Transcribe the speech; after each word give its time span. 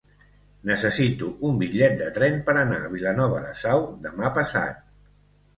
Necessito 0.69 1.27
un 1.49 1.59
bitllet 1.59 1.93
de 2.01 2.09
tren 2.17 2.41
per 2.47 2.55
anar 2.63 2.79
a 2.87 2.89
Vilanova 2.97 3.45
de 3.47 3.53
Sau 3.63 3.87
demà 4.07 4.33
passat. 4.39 4.85